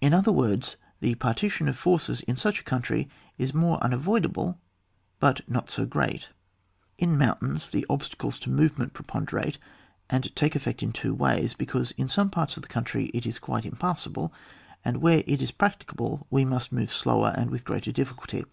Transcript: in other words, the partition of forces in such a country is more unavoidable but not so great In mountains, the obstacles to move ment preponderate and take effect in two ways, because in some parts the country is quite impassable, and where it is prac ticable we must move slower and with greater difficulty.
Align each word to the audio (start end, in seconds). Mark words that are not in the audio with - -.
in 0.00 0.12
other 0.12 0.32
words, 0.32 0.74
the 0.98 1.14
partition 1.14 1.68
of 1.68 1.76
forces 1.78 2.20
in 2.22 2.34
such 2.34 2.58
a 2.58 2.64
country 2.64 3.08
is 3.38 3.54
more 3.54 3.78
unavoidable 3.80 4.58
but 5.20 5.48
not 5.48 5.70
so 5.70 5.86
great 5.86 6.30
In 6.98 7.16
mountains, 7.16 7.70
the 7.70 7.86
obstacles 7.88 8.40
to 8.40 8.50
move 8.50 8.76
ment 8.76 8.92
preponderate 8.92 9.56
and 10.10 10.34
take 10.34 10.56
effect 10.56 10.82
in 10.82 10.90
two 10.90 11.14
ways, 11.14 11.54
because 11.54 11.92
in 11.92 12.08
some 12.08 12.28
parts 12.28 12.56
the 12.56 12.62
country 12.62 13.06
is 13.14 13.38
quite 13.38 13.64
impassable, 13.64 14.32
and 14.84 14.96
where 14.96 15.22
it 15.28 15.40
is 15.40 15.52
prac 15.52 15.78
ticable 15.86 16.24
we 16.28 16.44
must 16.44 16.72
move 16.72 16.92
slower 16.92 17.32
and 17.36 17.48
with 17.52 17.64
greater 17.64 17.92
difficulty. 17.92 18.44